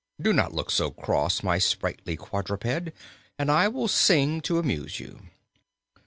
[0.19, 2.91] Do not look so cross, my sprightly quadruped,
[3.37, 5.27] and I will sing to amuse you."